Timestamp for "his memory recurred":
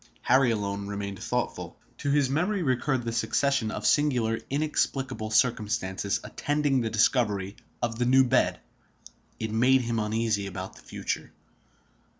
2.09-3.03